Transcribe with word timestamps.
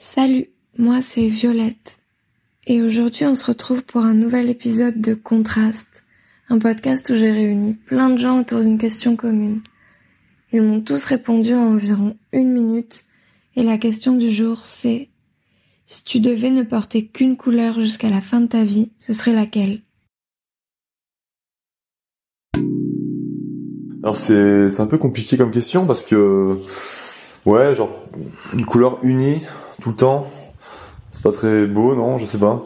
Salut, 0.00 0.46
moi 0.78 1.02
c'est 1.02 1.26
Violette. 1.26 1.98
Et 2.68 2.82
aujourd'hui 2.82 3.26
on 3.26 3.34
se 3.34 3.44
retrouve 3.44 3.82
pour 3.82 4.02
un 4.02 4.14
nouvel 4.14 4.48
épisode 4.48 5.00
de 5.00 5.12
Contraste, 5.12 6.04
un 6.48 6.60
podcast 6.60 7.10
où 7.10 7.16
j'ai 7.16 7.32
réuni 7.32 7.74
plein 7.74 8.08
de 8.08 8.16
gens 8.16 8.38
autour 8.38 8.60
d'une 8.60 8.78
question 8.78 9.16
commune. 9.16 9.60
Ils 10.52 10.62
m'ont 10.62 10.82
tous 10.82 11.04
répondu 11.04 11.52
en 11.52 11.72
environ 11.72 12.16
une 12.30 12.52
minute 12.52 13.06
et 13.56 13.64
la 13.64 13.76
question 13.76 14.14
du 14.14 14.30
jour 14.30 14.62
c'est 14.62 15.08
si 15.86 16.04
tu 16.04 16.20
devais 16.20 16.50
ne 16.50 16.62
porter 16.62 17.08
qu'une 17.08 17.36
couleur 17.36 17.80
jusqu'à 17.80 18.08
la 18.08 18.20
fin 18.20 18.40
de 18.40 18.46
ta 18.46 18.62
vie, 18.62 18.92
ce 19.00 19.12
serait 19.12 19.32
laquelle? 19.32 19.80
Alors 24.04 24.14
c'est 24.14 24.68
c'est 24.68 24.80
un 24.80 24.86
peu 24.86 24.98
compliqué 24.98 25.36
comme 25.36 25.50
question 25.50 25.86
parce 25.86 26.04
que 26.04 26.56
ouais 27.46 27.74
genre 27.74 27.90
une 28.52 28.64
couleur 28.64 29.00
unie 29.02 29.42
tout 29.80 29.90
le 29.90 29.96
temps. 29.96 30.26
C'est 31.10 31.22
pas 31.22 31.32
très 31.32 31.66
beau, 31.66 31.94
non 31.94 32.18
Je 32.18 32.24
sais 32.24 32.38
pas. 32.38 32.62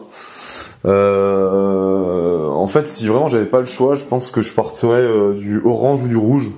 Euh, 0.85 2.47
en 2.49 2.67
fait, 2.67 2.87
si 2.87 3.07
vraiment 3.07 3.27
j'avais 3.27 3.45
pas 3.45 3.59
le 3.59 3.65
choix, 3.65 3.95
je 3.95 4.03
pense 4.03 4.31
que 4.31 4.41
je 4.41 4.53
porterais 4.53 5.01
euh, 5.01 5.33
du 5.33 5.61
orange 5.63 6.01
ou 6.03 6.07
du 6.07 6.17
rouge. 6.17 6.49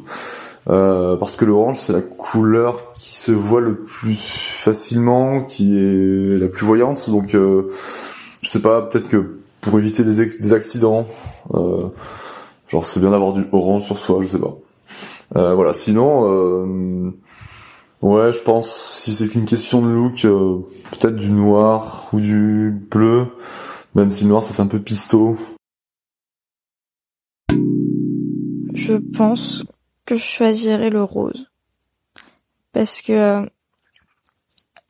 Euh, 0.68 1.16
parce 1.18 1.36
que 1.36 1.46
l'orange 1.46 1.78
c'est 1.78 1.94
la 1.94 2.02
couleur 2.02 2.92
qui 2.94 3.16
se 3.16 3.32
voit 3.32 3.62
le 3.62 3.84
plus 3.84 4.18
facilement, 4.18 5.44
qui 5.44 5.78
est 5.78 6.40
la 6.40 6.48
plus 6.48 6.66
voyante. 6.66 7.08
Donc 7.12 7.34
je 7.34 7.70
sais 8.42 8.62
pas, 8.62 8.82
peut-être 8.82 9.08
que 9.08 9.38
pour 9.62 9.78
éviter 9.78 10.04
des, 10.04 10.26
des 10.26 10.54
accidents, 10.54 11.06
genre 11.54 12.84
c'est 12.84 13.00
bien 13.00 13.12
d'avoir 13.12 13.34
du 13.34 13.46
orange 13.52 13.84
sur 13.84 14.00
soi, 14.00 14.22
je 14.24 14.28
sais 14.28 14.40
pas. 14.40 15.54
voilà, 15.54 15.76
sinon 15.76 17.14
Ouais, 18.02 18.34
je 18.34 18.42
pense 18.42 18.70
si 19.02 19.14
c'est 19.14 19.28
qu'une 19.28 19.46
question 19.46 19.82
de 19.82 19.90
look, 19.90 20.26
euh, 20.26 20.60
peut-être 20.92 21.16
du 21.16 21.30
noir 21.30 22.10
ou 22.12 22.20
du 22.20 22.72
bleu, 22.92 23.28
même 23.96 24.12
si 24.12 24.24
le 24.24 24.30
noir 24.30 24.44
ça 24.44 24.54
fait 24.54 24.62
un 24.62 24.68
peu 24.68 24.80
pisto. 24.80 25.38
Je 28.74 28.96
pense 29.16 29.64
que 30.06 30.16
je 30.16 30.24
choisirais 30.24 30.90
le 30.90 31.04
rose. 31.04 31.50
Parce 32.74 33.02
que 33.02 33.14
euh, 33.14 33.46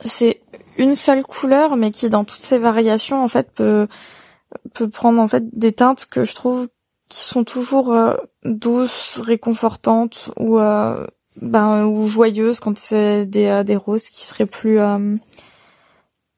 c'est 0.03 0.41
une 0.77 0.95
seule 0.95 1.23
couleur 1.23 1.77
mais 1.77 1.91
qui 1.91 2.09
dans 2.09 2.25
toutes 2.25 2.41
ses 2.41 2.57
variations 2.57 3.23
en 3.23 3.27
fait 3.27 3.51
peut 3.51 3.88
peut 4.73 4.89
prendre 4.89 5.22
en 5.22 5.27
fait 5.27 5.44
des 5.57 5.72
teintes 5.72 6.05
que 6.05 6.23
je 6.23 6.33
trouve 6.33 6.67
qui 7.07 7.19
sont 7.19 7.44
toujours 7.44 7.94
euh, 7.94 8.16
douces, 8.44 9.22
réconfortantes 9.23 10.31
ou 10.38 10.59
ben 11.41 11.86
ou 11.86 12.08
joyeuse 12.08 12.59
quand 12.59 12.78
c'est 12.78 13.25
des 13.25 13.45
euh, 13.45 13.64
des 13.64 13.75
roses 13.75 14.09
qui 14.09 14.25
seraient 14.25 14.45
plus 14.45 14.80
euh, 14.80 15.16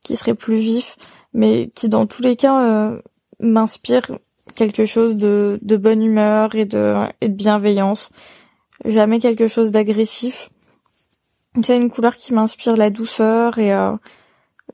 qui 0.03 0.15
seraient 0.15 0.35
plus 0.35 0.57
vifs 0.57 0.97
mais 1.33 1.69
qui 1.75 1.89
dans 1.89 2.05
tous 2.07 2.21
les 2.21 2.35
cas 2.35 2.63
euh, 2.63 3.01
m'inspirent 3.39 4.17
quelque 4.55 4.85
chose 4.85 5.15
de 5.15 5.59
de 5.61 5.77
bonne 5.77 6.03
humeur 6.03 6.55
et 6.55 6.65
de 6.65 6.95
et 7.21 7.29
de 7.29 7.35
bienveillance. 7.35 8.09
Jamais 8.85 9.19
quelque 9.19 9.47
chose 9.47 9.71
d'agressif. 9.71 10.49
C'est 11.63 11.77
une 11.77 11.89
couleur 11.89 12.15
qui 12.15 12.33
m'inspire 12.33 12.75
la 12.77 12.91
douceur 12.91 13.57
et 13.57 13.69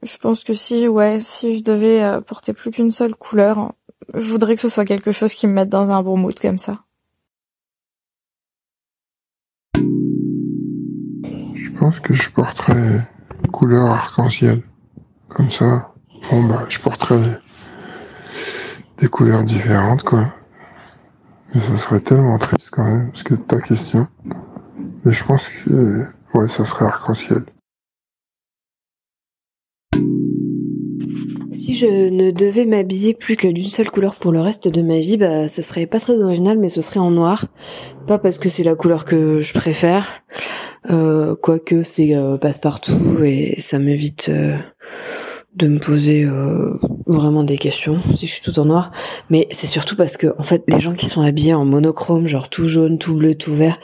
je 0.01 0.17
pense 0.17 0.43
que 0.43 0.53
si 0.53 0.87
ouais 0.87 1.19
si 1.21 1.57
je 1.57 1.63
devais 1.63 2.21
porter 2.27 2.51
plus 2.53 2.71
qu'une 2.71 2.91
seule 2.91 3.15
couleur 3.15 3.73
je 4.13 4.29
voudrais 4.29 4.55
que 4.55 4.61
ce 4.61 4.67
soit 4.67 4.83
quelque 4.83 5.13
chose 5.13 5.33
qui 5.33 5.47
me 5.47 5.53
mette 5.53 5.69
dans 5.69 5.91
un 5.91 6.03
bon 6.03 6.17
mood 6.17 6.37
comme 6.37 6.59
ça 6.59 6.79
pense 11.73 11.99
que 11.99 12.13
je 12.13 12.29
porterais 12.29 13.01
couleur 13.51 13.85
arc-en-ciel. 13.85 14.63
Comme 15.29 15.51
ça, 15.51 15.93
bon 16.29 16.43
bah, 16.43 16.65
je 16.69 16.79
porterais 16.79 17.19
des 18.99 19.07
couleurs 19.07 19.43
différentes, 19.43 20.03
quoi. 20.03 20.33
Mais 21.53 21.61
ça 21.61 21.77
serait 21.77 21.99
tellement 21.99 22.37
triste 22.37 22.69
quand 22.71 22.85
même, 22.85 23.11
parce 23.11 23.23
que 23.23 23.35
ta 23.35 23.59
question. 23.59 24.07
Mais 25.05 25.13
je 25.13 25.23
pense 25.23 25.49
que, 25.49 26.05
ouais, 26.33 26.47
ça 26.47 26.65
serait 26.65 26.85
arc-en-ciel. 26.85 27.43
Si 31.51 31.75
je 31.75 32.09
ne 32.09 32.31
devais 32.31 32.65
m'habiller 32.65 33.13
plus 33.13 33.35
que 33.35 33.47
d'une 33.47 33.69
seule 33.69 33.91
couleur 33.91 34.15
pour 34.15 34.31
le 34.31 34.41
reste 34.41 34.67
de 34.67 34.81
ma 34.81 34.97
vie, 34.97 35.17
bah 35.17 35.47
ce 35.47 35.61
serait 35.61 35.85
pas 35.85 35.99
très 35.99 36.19
original, 36.19 36.57
mais 36.57 36.69
ce 36.69 36.81
serait 36.81 36.99
en 36.99 37.11
noir. 37.11 37.45
Pas 38.07 38.17
parce 38.17 38.39
que 38.39 38.49
c'est 38.49 38.63
la 38.63 38.75
couleur 38.75 39.05
que 39.05 39.39
je 39.39 39.53
préfère, 39.53 40.07
quoique 40.87 41.83
c'est 41.83 42.15
euh, 42.15 42.37
passe-partout 42.37 43.23
et 43.23 43.59
ça 43.59 43.79
m'évite 43.79 44.29
euh, 44.29 44.57
de 45.55 45.67
me 45.67 45.79
poser 45.79 46.23
euh, 46.23 46.79
vraiment 47.05 47.43
des 47.43 47.57
questions 47.57 47.99
si 48.15 48.27
je 48.27 48.33
suis 48.33 48.41
tout 48.41 48.59
en 48.59 48.65
noir. 48.65 48.91
Mais 49.29 49.47
c'est 49.51 49.67
surtout 49.67 49.95
parce 49.95 50.17
que 50.17 50.33
en 50.37 50.43
fait 50.43 50.63
les 50.67 50.79
gens 50.79 50.93
qui 50.93 51.05
sont 51.07 51.21
habillés 51.21 51.53
en 51.53 51.65
monochrome, 51.65 52.27
genre 52.27 52.49
tout 52.49 52.67
jaune, 52.67 52.97
tout 52.97 53.15
bleu, 53.15 53.35
tout 53.35 53.53
vert, 53.53 53.79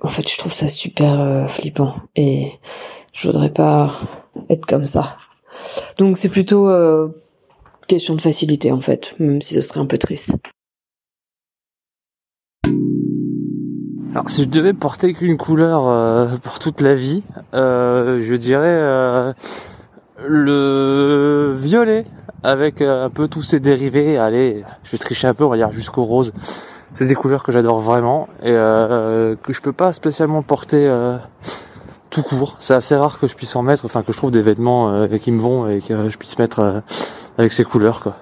en 0.00 0.08
fait 0.08 0.28
je 0.28 0.36
trouve 0.38 0.52
ça 0.52 0.68
super 0.68 1.48
flippant 1.48 1.94
et 2.16 2.50
je 3.12 3.26
voudrais 3.26 3.50
pas 3.50 3.92
être 4.48 4.66
comme 4.66 4.84
ça. 4.84 5.16
Donc 5.98 6.16
c'est 6.16 6.28
plutôt 6.28 6.68
euh, 6.68 7.08
question 7.86 8.14
de 8.14 8.20
facilité 8.20 8.70
en 8.72 8.80
fait, 8.80 9.14
même 9.18 9.40
si 9.40 9.54
ce 9.54 9.60
serait 9.60 9.80
un 9.80 9.86
peu 9.86 9.98
triste. 9.98 10.36
Alors 14.10 14.30
si 14.30 14.42
je 14.42 14.48
devais 14.48 14.72
porter 14.72 15.14
qu'une 15.14 15.36
couleur 15.36 15.86
euh, 15.86 16.36
pour 16.42 16.58
toute 16.58 16.80
la 16.80 16.94
vie, 16.94 17.22
euh, 17.54 18.20
je 18.22 18.34
dirais 18.34 19.34
le 20.26 21.54
violet 21.56 22.04
avec 22.42 22.82
un 22.82 23.10
peu 23.10 23.28
tous 23.28 23.42
ses 23.42 23.60
dérivés. 23.60 24.18
Allez, 24.18 24.64
je 24.84 24.90
vais 24.92 24.98
tricher 24.98 25.28
un 25.28 25.34
peu, 25.34 25.44
on 25.44 25.50
va 25.50 25.56
dire 25.56 25.72
jusqu'au 25.72 26.04
rose. 26.04 26.32
C'est 26.94 27.06
des 27.06 27.14
couleurs 27.14 27.42
que 27.42 27.52
j'adore 27.52 27.80
vraiment 27.80 28.28
et 28.42 28.52
que 28.52 29.52
je 29.52 29.60
peux 29.60 29.72
pas 29.72 29.92
spécialement 29.92 30.42
porter 30.42 30.88
tout 32.10 32.22
court. 32.22 32.56
C'est 32.60 32.74
assez 32.74 32.96
rare 32.96 33.18
que 33.18 33.28
je 33.28 33.34
puisse 33.34 33.54
en 33.56 33.62
mettre, 33.62 33.84
enfin 33.84 34.02
que 34.02 34.12
je 34.12 34.16
trouve 34.16 34.30
des 34.30 34.42
vêtements 34.42 34.92
euh, 34.92 35.18
qui 35.18 35.30
me 35.30 35.40
vont 35.40 35.68
et 35.68 35.80
que 35.80 36.10
je 36.10 36.16
puisse 36.16 36.38
mettre 36.38 36.60
euh, 36.60 36.80
avec 37.36 37.52
ces 37.52 37.64
couleurs 37.64 38.00
quoi. 38.00 38.16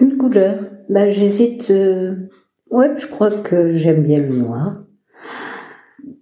Une 0.00 0.16
couleur. 0.18 0.73
Bah 0.88 1.08
j'hésite. 1.08 1.70
Euh, 1.70 2.14
ouais, 2.70 2.90
je 2.96 3.06
crois 3.06 3.30
que 3.30 3.72
j'aime 3.72 4.02
bien 4.02 4.20
le 4.20 4.36
noir. 4.36 4.84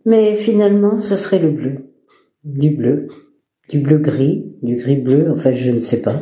Mais 0.04 0.34
finalement, 0.34 0.96
ce 0.98 1.16
serait 1.16 1.38
le 1.38 1.50
bleu. 1.50 1.92
Du 2.44 2.70
bleu. 2.70 3.06
Du 3.68 3.78
bleu 3.78 3.98
gris, 3.98 4.52
du 4.62 4.74
gris 4.74 4.96
bleu, 4.96 5.30
enfin 5.32 5.52
je 5.52 5.70
ne 5.70 5.80
sais 5.80 6.02
pas. 6.02 6.20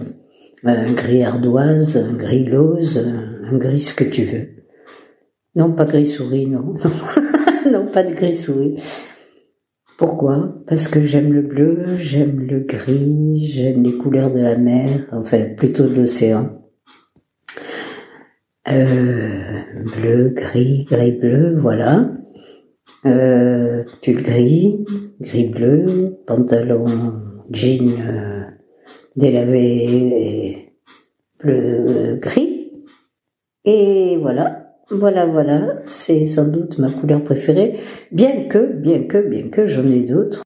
Un 0.65 0.93
gris 0.93 1.25
ardoise, 1.25 1.97
un 1.97 2.13
gris 2.13 2.45
lose, 2.45 2.99
un 2.99 3.57
gris 3.57 3.81
ce 3.81 3.95
que 3.95 4.05
tu 4.05 4.25
veux. 4.25 4.49
Non, 5.57 5.73
pas 5.73 5.87
gris 5.87 6.07
souris, 6.07 6.47
non. 6.47 6.75
non, 7.73 7.87
pas 7.87 8.03
de 8.03 8.13
gris 8.13 8.37
souris. 8.37 8.77
Pourquoi? 9.97 10.63
Parce 10.67 10.87
que 10.87 11.01
j'aime 11.01 11.33
le 11.33 11.43
bleu, 11.43 11.97
j'aime 11.97 12.47
le 12.47 12.61
gris, 12.61 13.43
j'aime 13.43 13.83
les 13.83 13.97
couleurs 13.97 14.31
de 14.31 14.39
la 14.39 14.57
mer, 14.57 15.07
enfin 15.13 15.41
plutôt 15.57 15.85
de 15.85 15.95
l'océan. 15.95 16.60
Euh, 18.69 19.63
bleu, 19.97 20.31
gris, 20.31 20.85
gris 20.85 21.13
bleu, 21.13 21.57
voilà. 21.57 22.11
Euh, 23.07 23.83
pull 24.03 24.23
gris, 24.23 24.85
gris 25.21 25.49
bleu, 25.49 26.19
pantalon 26.27 26.85
jean 27.51 27.89
euh, 28.01 28.43
délavé 29.17 30.75
bleu 31.43 32.17
gris. 32.21 32.73
Et 33.65 34.19
voilà. 34.19 34.67
Voilà, 34.93 35.25
voilà, 35.25 35.79
c'est 35.85 36.27
sans 36.27 36.49
doute 36.49 36.79
ma 36.79 36.91
couleur 36.91 37.23
préférée, 37.23 37.79
bien 38.11 38.49
que, 38.49 38.73
bien 38.73 39.05
que, 39.05 39.19
bien 39.19 39.49
que 39.49 39.69
j'en 39.69 39.87
ai 39.87 40.03
d'autres. 40.03 40.43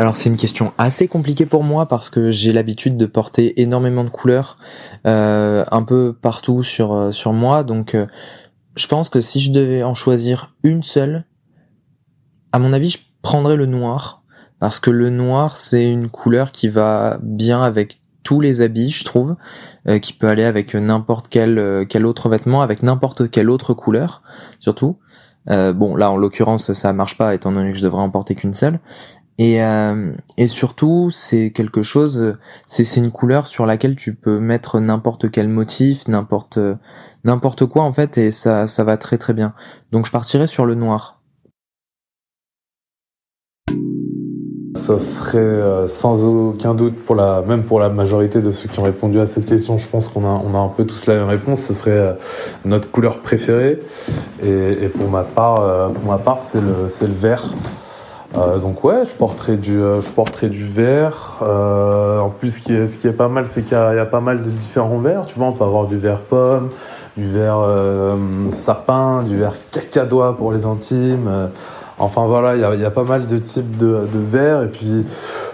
Alors 0.00 0.16
c'est 0.16 0.28
une 0.28 0.36
question 0.36 0.72
assez 0.78 1.08
compliquée 1.08 1.44
pour 1.44 1.64
moi 1.64 1.86
parce 1.86 2.08
que 2.08 2.30
j'ai 2.30 2.52
l'habitude 2.52 2.96
de 2.96 3.04
porter 3.04 3.60
énormément 3.60 4.04
de 4.04 4.10
couleurs 4.10 4.56
euh, 5.08 5.64
un 5.72 5.82
peu 5.82 6.16
partout 6.22 6.62
sur 6.62 6.92
euh, 6.92 7.10
sur 7.10 7.32
moi 7.32 7.64
donc 7.64 7.96
euh, 7.96 8.06
je 8.76 8.86
pense 8.86 9.08
que 9.10 9.20
si 9.20 9.40
je 9.40 9.50
devais 9.50 9.82
en 9.82 9.94
choisir 9.94 10.54
une 10.62 10.84
seule 10.84 11.24
à 12.52 12.60
mon 12.60 12.72
avis 12.72 12.90
je 12.90 12.98
prendrais 13.22 13.56
le 13.56 13.66
noir 13.66 14.22
parce 14.60 14.78
que 14.78 14.92
le 14.92 15.10
noir 15.10 15.56
c'est 15.56 15.90
une 15.90 16.08
couleur 16.08 16.52
qui 16.52 16.68
va 16.68 17.18
bien 17.20 17.60
avec 17.60 18.00
tous 18.22 18.40
les 18.40 18.60
habits, 18.60 18.90
je 18.90 19.04
trouve, 19.04 19.36
qui 20.02 20.12
peut 20.12 20.28
aller 20.28 20.44
avec 20.44 20.74
n'importe 20.74 21.28
quel, 21.30 21.86
quel 21.88 22.04
autre 22.04 22.28
vêtement, 22.28 22.60
avec 22.60 22.82
n'importe 22.82 23.30
quelle 23.30 23.48
autre 23.48 23.72
couleur, 23.72 24.20
surtout. 24.58 24.98
Bon, 25.46 25.96
là, 25.96 26.10
en 26.10 26.18
l'occurrence, 26.18 26.74
ça 26.74 26.92
marche 26.92 27.16
pas, 27.16 27.34
étant 27.34 27.52
donné 27.52 27.72
que 27.72 27.78
je 27.78 27.82
devrais 27.82 28.02
en 28.02 28.10
porter 28.10 28.34
qu'une 28.34 28.52
seule. 28.52 28.80
Et, 29.38 29.62
euh, 29.62 30.12
et 30.36 30.48
surtout, 30.48 31.10
c'est 31.12 31.52
quelque 31.52 31.82
chose, 31.82 32.36
c'est 32.66 32.96
une 32.96 33.12
couleur 33.12 33.46
sur 33.46 33.66
laquelle 33.66 33.94
tu 33.94 34.14
peux 34.14 34.40
mettre 34.40 34.80
n'importe 34.80 35.30
quel 35.30 35.46
motif, 35.48 36.08
n'importe 36.08 36.58
n'importe 37.24 37.66
quoi 37.66 37.84
en 37.84 37.92
fait, 37.92 38.18
et 38.18 38.32
ça 38.32 38.66
ça 38.66 38.82
va 38.82 38.96
très 38.96 39.16
très 39.16 39.34
bien. 39.34 39.54
Donc 39.92 40.06
je 40.06 40.10
partirais 40.10 40.48
sur 40.48 40.66
le 40.66 40.74
noir. 40.74 41.22
Ça 44.74 44.98
serait 44.98 45.38
euh, 45.38 45.86
sans 45.86 46.24
aucun 46.24 46.74
doute 46.74 46.96
pour 47.04 47.14
la 47.14 47.42
même 47.42 47.62
pour 47.62 47.78
la 47.78 47.90
majorité 47.90 48.40
de 48.40 48.50
ceux 48.50 48.68
qui 48.68 48.80
ont 48.80 48.84
répondu 48.84 49.20
à 49.20 49.26
cette 49.26 49.46
question. 49.46 49.78
Je 49.78 49.86
pense 49.86 50.08
qu'on 50.08 50.24
a 50.24 50.42
on 50.44 50.54
a 50.54 50.58
un 50.58 50.68
peu 50.68 50.84
tous 50.84 51.06
la 51.06 51.14
même 51.14 51.28
réponse. 51.28 51.60
Ce 51.60 51.74
serait 51.74 51.90
euh, 51.90 52.14
notre 52.64 52.90
couleur 52.90 53.20
préférée. 53.20 53.80
Et, 54.42 54.84
et 54.84 54.88
pour 54.88 55.08
ma 55.10 55.22
part, 55.22 55.92
part, 56.24 56.42
c'est 56.42 56.60
le 56.60 56.88
le 57.06 57.14
vert. 57.14 57.54
Euh, 58.36 58.58
donc 58.58 58.84
ouais, 58.84 59.04
je 59.06 59.14
porterai 59.14 59.56
du, 59.56 59.80
euh, 59.80 60.00
je. 60.62 61.38
Euh, 61.42 62.18
en 62.18 62.28
plus, 62.28 62.58
ce 62.58 62.96
qui 62.96 63.06
est, 63.06 63.12
pas 63.12 63.28
mal, 63.28 63.46
c'est 63.46 63.62
qu'il 63.62 63.72
y, 63.72 63.98
a 63.98 64.06
pas 64.06 64.20
mal 64.20 64.42
de 64.42 64.50
différents 64.50 64.98
verts. 64.98 65.24
Tu 65.26 65.38
vois, 65.38 65.48
on 65.48 65.52
peut 65.52 65.64
avoir 65.64 65.86
du 65.86 65.96
vert 65.96 66.20
pomme, 66.20 66.68
du 67.16 67.28
vert 67.28 67.58
euh, 67.60 68.16
sapin, 68.52 69.22
du 69.22 69.38
vert 69.38 69.54
cacadois 69.70 70.36
pour 70.36 70.52
les 70.52 70.66
intimes. 70.66 71.48
Enfin 72.00 72.26
voilà, 72.26 72.54
il 72.54 72.80
y 72.80 72.84
a, 72.84 72.90
pas 72.90 73.02
mal 73.02 73.26
de 73.26 73.38
types 73.38 73.76
de, 73.76 74.06
de. 74.12 74.18
Et 74.64 74.68
puis 74.68 75.04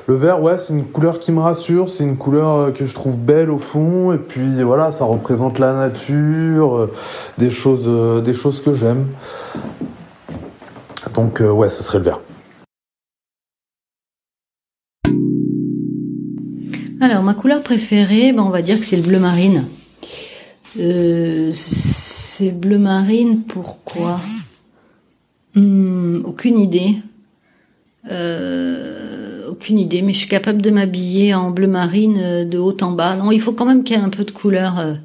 le 0.06 0.14
vert, 0.14 0.42
ouais, 0.42 0.58
c'est 0.58 0.74
une 0.74 0.84
couleur 0.84 1.20
qui 1.20 1.30
me 1.30 1.40
rassure. 1.40 1.88
C'est 1.88 2.04
une 2.04 2.18
couleur 2.18 2.72
que 2.72 2.84
je 2.84 2.92
trouve 2.92 3.16
belle 3.16 3.50
au 3.50 3.58
fond. 3.58 4.12
Et 4.12 4.18
puis 4.18 4.62
voilà, 4.64 4.90
ça 4.90 5.04
représente 5.04 5.60
la 5.60 5.72
nature, 5.72 6.88
des 7.38 7.50
choses, 7.50 7.88
que 8.60 8.74
j'aime. 8.74 9.06
Donc 11.14 11.40
ouais, 11.40 11.68
ce 11.68 11.82
serait 11.84 11.98
le 11.98 12.04
vert. 12.04 12.18
Alors, 17.04 17.22
ma 17.22 17.34
couleur 17.34 17.62
préférée, 17.62 18.32
on 18.38 18.48
va 18.48 18.62
dire 18.62 18.80
que 18.80 18.86
c'est 18.86 18.96
le 18.96 19.02
bleu 19.02 19.18
marine. 19.18 19.66
Euh, 20.80 21.50
c'est 21.52 22.50
bleu 22.50 22.78
marine, 22.78 23.42
pourquoi? 23.42 24.18
Hmm, 25.54 26.22
Aucune 26.24 26.58
idée. 26.58 26.96
Euh, 28.10 29.50
aucune 29.50 29.78
idée, 29.78 30.00
mais 30.00 30.14
je 30.14 30.18
suis 30.20 30.28
capable 30.28 30.62
de 30.62 30.70
m'habiller 30.70 31.34
en 31.34 31.50
bleu 31.50 31.66
marine 31.66 32.18
euh, 32.18 32.44
de 32.46 32.56
haut 32.56 32.74
en 32.80 32.92
bas. 32.92 33.16
Non, 33.16 33.30
il 33.32 33.40
faut 33.42 33.52
quand 33.52 33.66
même 33.66 33.84
qu'il 33.84 33.98
y 33.98 34.00
ait 34.00 34.02
un 34.02 34.08
peu 34.08 34.24
de 34.24 34.30
couleur 34.30 34.96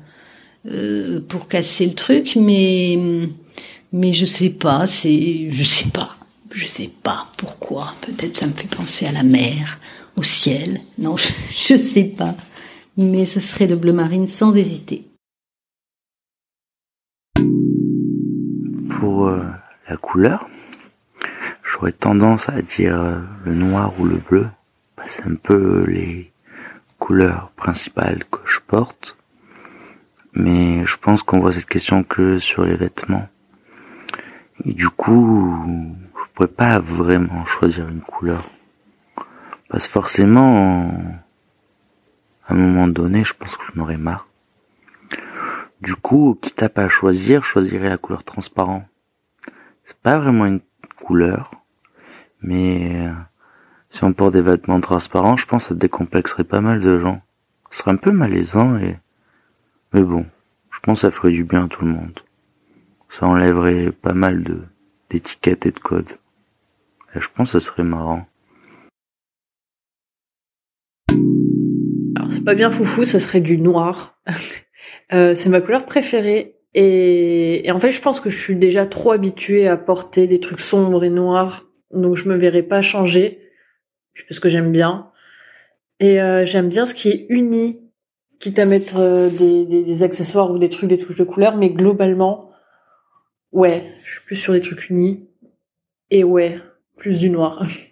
pour 1.28 1.50
casser 1.50 1.86
le 1.86 1.96
truc, 1.96 2.38
mais 2.40 2.98
mais 3.92 4.14
je 4.14 4.26
sais 4.26 4.52
pas, 4.52 4.88
c'est 4.88 5.50
je 5.52 5.64
sais 5.66 5.90
pas, 5.90 6.16
je 6.54 6.66
sais 6.66 6.90
pas 7.04 7.26
pourquoi. 7.36 7.94
Peut-être 8.00 8.38
ça 8.38 8.48
me 8.48 8.54
fait 8.54 8.74
penser 8.74 9.06
à 9.06 9.12
la 9.12 9.24
mer, 9.24 9.82
au 10.20 10.24
ciel. 10.24 10.82
Non, 10.98 11.16
je, 11.18 11.78
sais 11.78 12.04
pas, 12.04 12.36
mais 12.98 13.26
ce 13.26 13.40
serait 13.40 13.68
le 13.68 13.78
bleu 13.78 13.94
marine 13.94 14.28
sans 14.28 14.54
hésiter. 14.54 15.08
Pour 18.90 19.28
euh, 19.28 19.46
la 19.88 19.96
couleur, 19.96 20.48
j'aurais 21.64 21.94
tendance 21.94 22.50
à 22.50 22.62
dire 22.62 23.00
euh, 23.00 23.22
le 23.46 23.56
noir 23.56 23.94
ou 23.98 24.06
le 24.06 24.18
bleu. 24.18 24.48
Bah, 24.98 25.04
c'est 25.08 25.26
un 25.26 25.36
peu 25.36 25.86
les 25.88 26.34
couleurs 26.98 27.52
principales 27.56 28.26
que 28.30 28.40
je 28.46 28.60
porte. 28.60 29.18
Mais 30.34 30.86
je 30.86 30.98
pense 30.98 31.24
qu'on 31.24 31.40
voit 31.40 31.54
cette 31.54 31.66
question 31.66 32.04
que 32.04 32.40
sur 32.40 32.66
les 32.66 32.76
vêtements. 32.76 33.28
Et 34.66 34.74
du 34.74 34.90
coup, 34.90 35.56
je 36.18 36.24
pourrais 36.34 36.50
pas 36.50 36.80
vraiment 36.80 37.46
choisir 37.46 37.88
une 37.88 38.02
couleur. 38.02 38.44
Parce 39.70 39.86
forcément, 39.88 40.92
à 42.48 42.54
un 42.54 42.58
moment 42.58 42.88
donné, 42.88 43.24
je 43.24 43.34
pense 43.34 43.56
que 43.56 43.64
je 43.72 43.78
m'aurais 43.78 43.98
marre. 43.98 44.28
Du 45.82 45.96
coup, 45.96 46.38
quitte 46.42 46.64
à 46.64 46.90
choisir, 46.90 47.44
je 47.44 47.48
choisirais 47.48 47.90
la 47.90 47.98
couleur 47.98 48.24
transparent. 48.24 48.84
C'est 49.84 49.98
pas 49.98 50.18
vraiment 50.18 50.46
une 50.46 50.62
couleur, 50.98 51.52
mais 52.42 53.08
euh, 53.08 53.14
si 53.90 54.04
on 54.04 54.12
porte 54.12 54.34
des 54.34 54.42
vêtements 54.42 54.82
transparents, 54.82 55.38
je 55.38 55.46
pense 55.46 55.64
que 55.64 55.70
ça 55.70 55.76
décomplexerait 55.76 56.44
pas 56.44 56.62
mal 56.62 56.82
de 56.82 57.00
gens. 57.00 57.22
Ce 57.72 57.80
serait 57.80 57.92
un 57.92 57.96
peu 57.96 58.12
malaisant 58.12 58.78
et, 58.78 58.98
mais 59.94 60.04
bon, 60.04 60.26
je 60.72 60.80
pense 60.80 61.02
que 61.02 61.08
ça 61.08 61.12
ferait 61.12 61.32
du 61.32 61.44
bien 61.44 61.66
à 61.66 61.68
tout 61.68 61.86
le 61.86 61.92
monde. 61.92 62.20
Ça 63.08 63.26
enlèverait 63.26 63.92
pas 63.92 64.14
mal 64.14 64.44
de, 64.44 64.64
d'étiquettes 65.10 65.66
et 65.66 65.72
de 65.72 65.80
codes. 65.80 66.18
Et 67.16 67.22
je 67.22 67.30
pense 67.34 67.52
que 67.52 67.60
ce 67.60 67.66
serait 67.66 67.84
marrant. 67.84 68.29
Pas 72.44 72.56
bien 72.56 72.72
foufou, 72.72 73.06
ça 73.06 73.20
serait 73.20 73.42
du 73.42 73.58
noir. 73.58 74.20
Euh, 75.12 75.34
c'est 75.34 75.50
ma 75.50 75.60
couleur 75.60 75.88
préférée. 75.88 76.58
Et, 76.76 77.68
et 77.68 77.72
en 77.72 77.80
fait, 77.80 77.90
je 77.90 78.00
pense 78.00 78.22
que 78.22 78.30
je 78.30 78.38
suis 78.38 78.56
déjà 78.56 78.86
trop 78.86 79.12
habituée 79.12 79.68
à 79.68 79.76
porter 79.76 80.28
des 80.28 80.40
trucs 80.40 80.60
sombres 80.60 81.04
et 81.04 81.10
noirs, 81.10 81.66
donc 81.92 82.16
je 82.16 82.30
me 82.30 82.36
verrais 82.36 82.62
pas 82.62 82.82
changer, 82.82 83.40
parce 84.28 84.40
que 84.40 84.50
j'aime 84.50 84.72
bien. 84.72 85.10
Et 86.00 86.22
euh, 86.22 86.46
j'aime 86.46 86.70
bien 86.70 86.86
ce 86.86 86.94
qui 86.94 87.10
est 87.10 87.26
uni, 87.30 87.80
quitte 88.40 88.60
à 88.60 88.66
mettre 88.66 88.98
euh, 89.00 89.30
des 89.30 90.04
accessoires 90.04 90.52
ou 90.52 90.60
des 90.60 90.70
trucs, 90.70 90.90
des 90.90 91.00
touches 91.00 91.18
de 91.18 91.24
couleur, 91.24 91.58
mais 91.58 91.72
globalement, 91.72 92.52
ouais, 93.52 93.84
je 94.04 94.12
suis 94.12 94.22
plus 94.26 94.36
sur 94.36 94.54
des 94.54 94.62
trucs 94.62 94.90
unis. 94.90 95.28
Et 96.12 96.24
ouais, 96.24 96.60
plus 96.98 97.20
du 97.20 97.30
noir. 97.30 97.66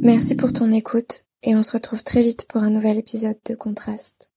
Merci 0.00 0.36
pour 0.36 0.52
ton 0.52 0.70
écoute 0.70 1.24
et 1.42 1.56
on 1.56 1.62
se 1.62 1.72
retrouve 1.72 2.04
très 2.04 2.22
vite 2.22 2.46
pour 2.48 2.62
un 2.62 2.70
nouvel 2.70 2.98
épisode 2.98 3.38
de 3.44 3.54
Contraste. 3.54 4.30